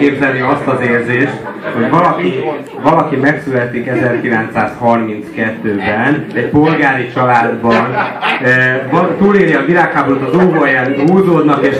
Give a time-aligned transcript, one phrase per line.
[0.00, 1.36] képzelni azt az érzést,
[1.74, 2.44] hogy valaki,
[2.82, 7.94] valaki megszületik 1932-ben, egy polgári családban,
[8.42, 11.76] e, túléli a világháborút az óvaján, húzódnak és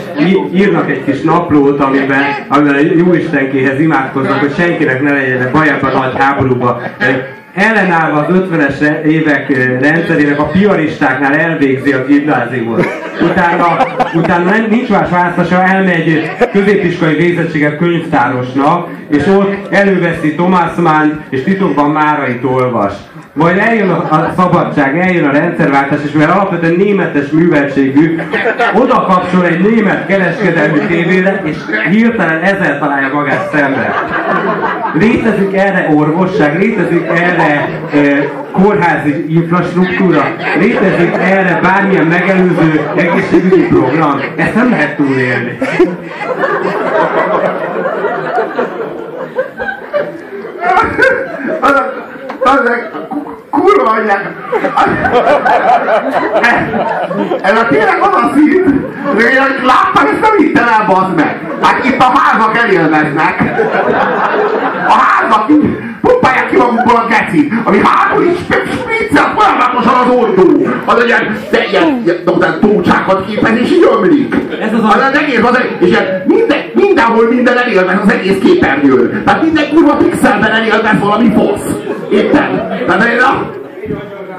[0.53, 5.95] írnak egy kis naplót, amiben, amiben a Jóistenkéhez imádkoznak, hogy senkinek ne legyen baj ebben
[5.95, 6.81] a nagy háborúba.
[6.97, 9.47] E, ellenállva az 50-es évek
[9.81, 12.85] rendszerének a piaristáknál elvégzi a gimnáziumot.
[13.21, 13.77] Utána,
[14.13, 21.43] utána nem, nincs más választása, elmegy középiskolai végzettséget könyvtárosnak, és ott előveszi Thomas Mann, és
[21.43, 22.93] titokban Márait olvas.
[23.41, 28.21] Majd eljön a, a szabadság, eljön a rendszerváltás, és mivel alapvetően németes műveltségű,
[28.75, 31.55] oda kapcsol egy német kereskedelmi tévére, és
[31.89, 33.93] hirtelen ezzel találja magát szembe.
[34.93, 44.19] Létezik erre orvosság, létezik erre e, kórházi infrastruktúra, létezik erre bármilyen megelőző egészségügyi program.
[44.35, 45.57] Ezt nem lehet túlélni.
[51.59, 51.81] Az,
[52.43, 52.90] az,
[53.51, 54.31] kurva anyják!
[57.41, 58.65] Ez a tényleg az a szint,
[59.13, 59.23] hogy
[59.63, 61.39] láttam, ezt nem hittem el, bazd meg.
[61.61, 63.43] Hát itt a házak elélveznek.
[64.87, 65.45] A házak
[66.01, 68.37] pumpálják ki magukból a geci, ami hátul is
[68.73, 70.67] spriccel folyamatosan az oldó.
[70.85, 74.35] Az egy ilyen, de ilyen, ilyen tócsákat képez, és így ömlik.
[74.61, 79.23] Ez az, az, az egész, az, és ilyen, minden, mindenhol minden elélvez az egész képernyőn.
[79.25, 81.75] Tehát minden kurva pixelben elélvez valami fosz.
[82.09, 82.70] Érted?
[82.85, 83.59] Tehát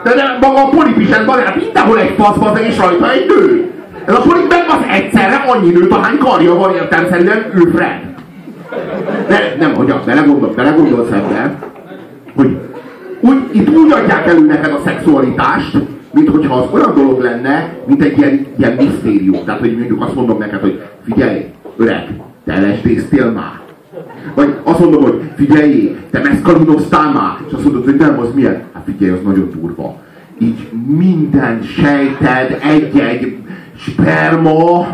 [0.04, 3.26] de, de maga a polip is ez van, hát mindenhol egy fasz és rajta egy
[3.26, 3.70] nő.
[4.06, 8.00] Ez a polip meg az egyszerre annyi nőt, ahány karja van értelmszerűen ő Fred.
[9.28, 11.54] De, nem, hogy belegondolsz, belegondolsz ebbe,
[12.36, 12.58] hogy
[13.20, 15.78] úgy, itt úgy adják elő neked a szexualitást,
[16.12, 19.44] mint hogyha az olyan dolog lenne, mint egy ilyen, ilyen misztérium.
[19.44, 21.44] Tehát, hogy mondjuk azt mondom neked, hogy figyelj,
[21.76, 22.08] öreg,
[22.44, 23.60] te lesdésztél már.
[24.34, 28.62] Vagy azt mondom, hogy figyelj, te meszkalinoztál már, és azt mondod, hogy nem, az milyen?
[28.72, 30.00] Hát figyelj, az nagyon durva.
[30.38, 33.36] Így minden sejted egy-egy
[33.76, 34.86] sperma,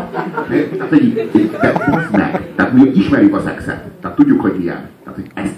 [0.77, 1.29] tehát egy,
[1.61, 4.79] de basz meg, tehát mi ismerjük a szexet, tehát tudjuk, hogy milyen.
[5.03, 5.53] Tehát, hogy ezt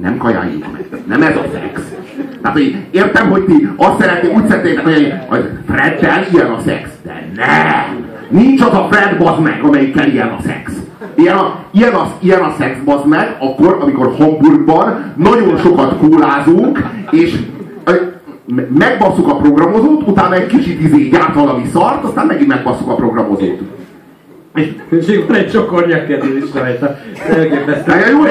[0.00, 1.82] nem kajáljuk meg, nem ez a szex.
[2.42, 6.88] Tehát, hogy értem, hogy ti azt szeretnék, úgy szeretnétek, hogy, hogy Freddel ilyen a szex,
[7.02, 8.12] de nem!
[8.28, 10.83] Nincs az a Fred bazd meg, amelyikkel ilyen a szex.
[11.14, 16.82] Ilyen a, ilyen a, ilyen a szex bazd meg, akkor, amikor Hamburgban nagyon sokat kólázunk,
[17.10, 17.36] és
[18.78, 23.60] megbasszuk a programozót, utána egy kicsit izé gyárt valami szart, aztán megint megbasszuk a programozót.
[24.90, 26.98] És van egy csokor nyakedő is rajta.
[27.28, 27.92] Elképesztő.
[28.10, 28.22] Jó,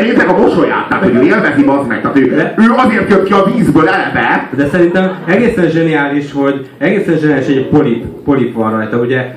[0.00, 3.32] nézzek a mosolyát, tehát hogy ő élvezi az meg, tehát ő, ő azért jött ki
[3.32, 4.48] a vízből eleve.
[4.56, 9.34] De szerintem egészen zseniális, hogy egészen zseniális, hogy egy polip, polip van rajta, ugye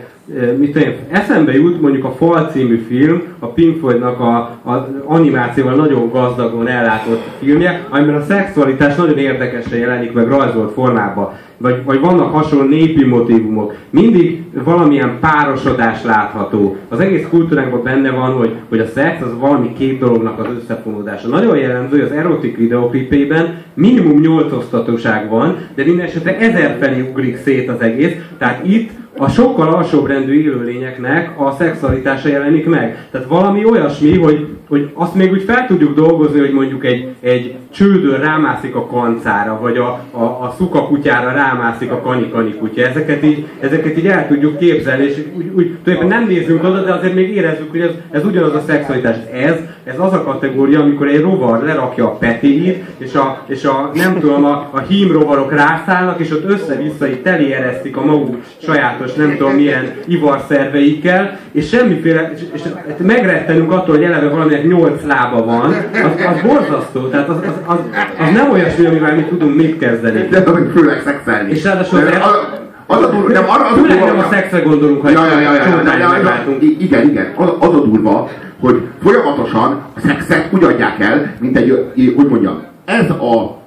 [0.57, 5.75] mit tudom, eszembe jut mondjuk a Fal című film, a Pink Floydnak a, a animációval
[5.75, 11.29] nagyon gazdagon ellátott filmje, amiben a szexualitás nagyon érdekesen jelenik meg rajzolt formában.
[11.57, 13.73] Vagy, vagy vannak hasonló népi motivumok.
[13.89, 16.75] Mindig valamilyen párosodás látható.
[16.89, 21.27] Az egész kultúránkban benne van, hogy, hogy a szex az valami két dolognak az összefonódása.
[21.27, 26.99] Nagyon jellemző, hogy az erotik videoklipében minimum nyolc osztatóság van, de minden esetre ezer felé
[27.09, 28.13] ugrik szét az egész.
[28.37, 33.07] Tehát itt a sokkal alsóbb rendű élőlényeknek a szexualitása jelenik meg.
[33.11, 37.55] Tehát valami olyasmi, hogy, hogy azt még úgy fel tudjuk dolgozni, hogy mondjuk egy, egy
[37.71, 42.81] csődön rámászik a kancára, vagy a, a, a szuka kutyára rámászik a kanikani kutya.
[42.81, 46.93] Ezeket így, ezeket így el tudjuk képzelni, és úgy, úgy tulajdonképpen nem nézzünk oda, de
[46.93, 49.15] azért még érezzük, hogy ez, ez ugyanaz a szexualitás.
[49.33, 49.55] Ez,
[49.85, 54.19] ez az a kategória, amikor egy rovar lerakja a petéit, és a, és a nem
[54.19, 59.13] tudom, a, a hím rovarok rászállnak, és ott össze-vissza így teli eresztik a maguk sajátos,
[59.13, 62.61] nem tudom milyen ivarszerveikkel, és semmiféle, és, és
[62.97, 67.77] megrettenünk attól, hogy eleve valaminek nyolc lába van, az, az borzasztó, tehát az, az, az,
[68.19, 70.27] az nem olyasmi, amivel mi tudunk mit kezdeni.
[70.29, 70.43] De
[70.73, 71.51] főleg szexelni.
[71.51, 75.09] És ráadásul az, az a durva, nem, arra az Főleg nem a szexre gondolunk, ha
[75.09, 78.29] ja, ja, ja, ja, ja, ja, ja, igen, igen, az, az a durva,
[78.59, 83.61] hogy folyamatosan a szexet úgy adják el, mint egy, hogy mondjam, ez a,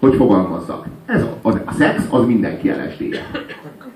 [0.00, 3.20] hogy fogalmazzak, ez a, a, a szex az mindenki lsd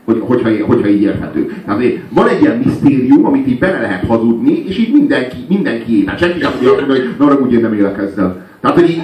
[0.06, 1.52] hogy, hogyha, hogyha így érthető.
[1.66, 6.06] Tehát van egy ilyen misztérium, amit így bele lehet hazudni, és így mindenki, mindenki él.
[6.06, 8.44] Hát senki sem tudja hogy na úgy én nem élek ezzel.
[8.60, 9.02] Tehát, hogy így,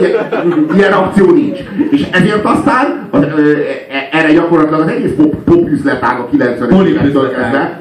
[0.00, 1.58] ilyen, ilyen opció nincs.
[1.90, 3.52] És ezért aztán az, ö,
[3.90, 7.80] e, erre gyakorlatilag az egész pop, pop üzletág a 90-es évektől kezdve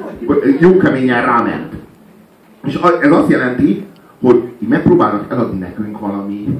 [0.59, 1.82] jó keményen ráment.
[2.65, 3.85] És ez azt jelenti,
[4.21, 6.57] hogy megpróbálnak eladni nekünk valami,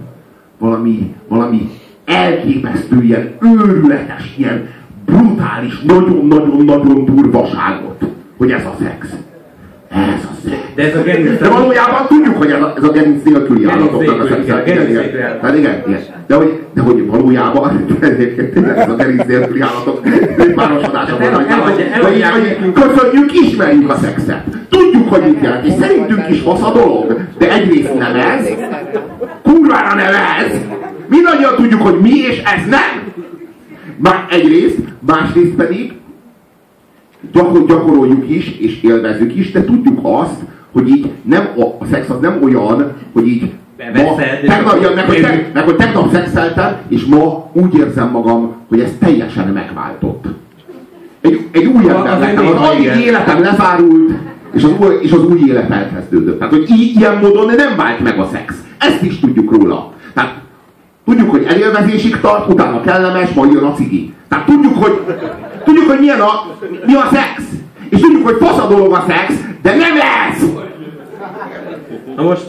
[0.57, 1.69] valami, valami
[2.05, 4.69] elképesztő, ilyen őrületes, ilyen
[5.05, 8.03] brutális, nagyon-nagyon-nagyon durvaságot,
[8.37, 9.15] hogy ez a szex.
[9.93, 10.57] Ez a szex.
[10.75, 11.39] De ez a gerinc...
[11.39, 14.65] De valójában tudjuk, hogy ez a, ez a gerinc nélküli állatoknak a nélküli, szexuális.
[14.65, 15.29] gerinc Igen, nélküli igen.
[15.29, 15.41] állat.
[15.41, 15.99] Hát igen, igen.
[16.27, 17.85] De hogy, de hogy valójában
[18.75, 20.01] ez a gerinc nélküli állatok
[20.55, 21.15] párosodása
[22.01, 22.73] hogy- nekünk.
[22.73, 24.43] Köszönjük, ismerjük a szexet.
[24.69, 27.17] Tudjuk, hogy mit jelent, és szerintünk is fasz a dolog.
[27.37, 28.47] De egyrészt nem ez,
[29.43, 30.57] kurvára nem ez.
[31.07, 33.11] Mindannyian tudjuk, hogy mi és ez nem.
[33.97, 35.91] Már egyrészt, másrészt pedig
[37.31, 40.39] gyakor, gyakoroljuk is, és élvezzük is, de tudjuk azt,
[40.71, 44.81] hogy így nem, a, a szex az nem olyan, hogy így ma, Beveszed, és tegnap,
[44.81, 48.91] ja, meg, hogy te, meg, hogy tegnap szexeltem, és ma úgy érzem magam, hogy ez
[48.99, 50.25] teljesen megváltott.
[51.21, 52.99] Egy, egy új ember lettem, az igen.
[52.99, 54.11] életem lezárult,
[54.53, 56.39] és az, új, és az új élet elkezdődött.
[56.39, 58.55] Tehát, hogy í- ilyen módon nem vált meg a szex.
[58.77, 59.93] Ezt is tudjuk róla.
[60.13, 60.41] Tehát
[61.05, 64.13] Tudjuk, hogy elélvezésig tart, utána kellemes, majd jön a cigi.
[64.27, 65.03] Tehát tudjuk, hogy,
[65.63, 66.31] tudjuk, hogy milyen a,
[66.85, 67.43] mi a szex.
[67.89, 70.45] És tudjuk, hogy fasz a dolog a szex, de nem lesz!
[72.15, 72.45] Na most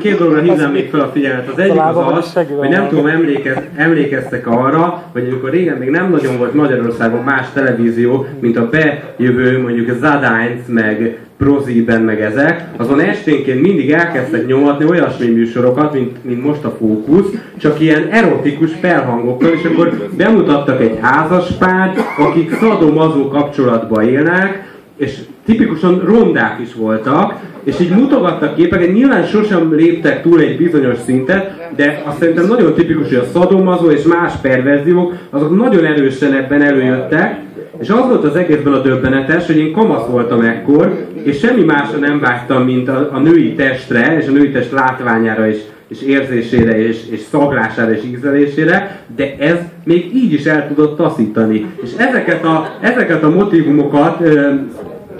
[0.00, 1.48] két dologra hívnám még fel a figyelmet.
[1.48, 6.10] Az egyik az az, hogy nem tudom, emlékez, emlékeztek arra, hogy amikor régen még nem
[6.10, 13.00] nagyon volt Magyarországon más televízió, mint a bejövő mondjuk Zadányt, meg Proziben, meg ezek, azon
[13.00, 19.48] esténként mindig elkezdtek nyomatni olyasmi műsorokat, mint, mint most a Fókusz, csak ilyen erotikus felhangokkal,
[19.48, 27.34] és akkor bemutattak egy házaspárt, akik szadomazó kapcsolatban élnek, és tipikusan rondák is voltak,
[27.64, 32.74] és így mutogattak képeket, nyilván sosem léptek túl egy bizonyos szintet, de azt szerintem nagyon
[32.74, 37.40] tipikus, hogy a szadomazó és más perverziók, azok nagyon erősen ebben előjöttek,
[37.80, 41.98] és az volt az egészben a döbbenetes, hogy én kamasz voltam ekkor, és semmi másra
[41.98, 46.86] nem vágytam, mint a, a női testre, és a női test látványára és, és érzésére,
[46.86, 51.66] és, és szaglására, és ízlelésére, de ez még így is el tudott taszítani.
[51.82, 54.50] És ezeket a, ezeket a motivumokat ö,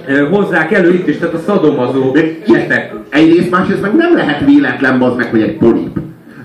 [0.06, 2.16] ö, hozzák elő itt is, tehát a szadomazó
[2.46, 2.94] etek.
[3.08, 5.98] Egyrészt, másrészt meg nem lehet véletlen az meg, hogy egy polip.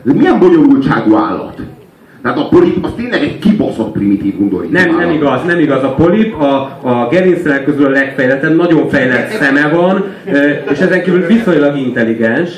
[0.05, 1.61] Ez milyen bonyolultságú állat?
[2.21, 5.83] Tehát a polip az tényleg egy kibaszott primitív undorító Nem, nem igaz, nem igaz.
[5.83, 10.05] A polip a, a gerinctelek közül a legfejlettebb, nagyon fejlett szeme van,
[10.71, 12.49] és ezen kívül viszonylag intelligens.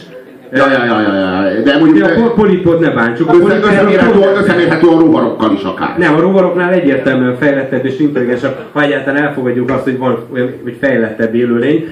[0.54, 1.62] Ja, ja, ja, ja, ja.
[1.64, 3.30] De De mondjuk a pol- polipot ne bántsuk.
[3.30, 5.96] A összemérhető, összemérhető a rovarokkal is akár.
[5.98, 10.78] Nem, a rovaroknál egyértelműen fejlettebb és intelligensebb, ha egyáltalán elfogadjuk azt, hogy van olyan, hogy
[10.82, 11.88] fejlettebb élőlény.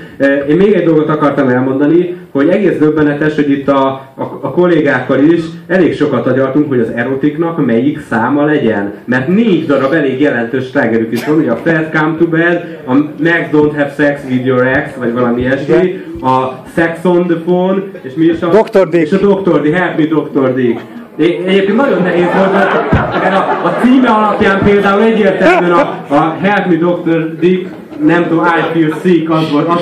[0.50, 5.24] Én még egy dolgot akartam elmondani, hogy egész döbbenetes, hogy itt a, a, a kollégákkal
[5.24, 8.94] is elég sokat agyaltunk, hogy az erotiknak melyik száma legyen.
[9.06, 12.94] Mert négy darab elég jelentős slágerük is van, ugye a Fred Come to Bed, a
[12.94, 17.84] Max Don't Have Sex with Your Ex, vagy valami ilyesmi, a Sex on the Phone,
[18.01, 18.48] és mi is a...
[18.48, 18.89] Dr.
[18.89, 19.06] Dick.
[19.06, 19.62] És a Dr.
[19.62, 20.53] Dick, Help me Dr.
[20.53, 20.79] Dick.
[21.17, 26.65] É- Egyébként nagyon nehéz volt, mert a, a címe alapján például egyértelműen a, a Help
[26.67, 27.39] me Dr.
[27.39, 27.70] Dick,
[28.06, 29.82] nem tudom, I feel sick, az volt, az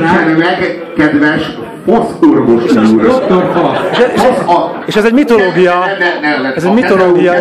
[0.00, 0.56] rá.
[0.96, 1.56] Kedves.
[1.86, 2.10] Fasz.
[4.16, 5.72] Az a- És ez egy mitológia.
[5.78, 7.32] Ne, ne, ne, ne, Ez egy mitológia.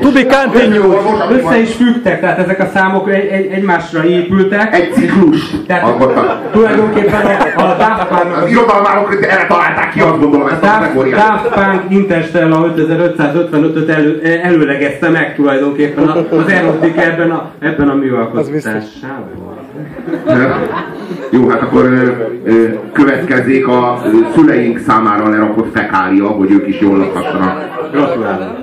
[0.00, 0.98] To be continued.
[1.30, 4.74] Össze is függtek, tehát ezek a számok egy, egy, egymásra épültek.
[4.74, 5.96] Egy ciklust Tehát
[6.52, 7.20] tulajdonképpen
[7.56, 11.18] a, a Daft Punknak Az irodalmárok erre találták ki, azt gondolom, A ezt a kategóriát.
[11.28, 19.57] Daft Punk Interstellar 5555-öt elő, előlegezte meg tulajdonképpen az erotik ebben a, ebben a műalkotásában.
[21.30, 22.10] Jó, hát akkor ö,
[22.44, 24.02] ö, következzék a
[24.34, 27.90] szüleink számára lerakott fekália, hogy ők is jól lakhassanak.
[27.92, 28.56] Gratulálok!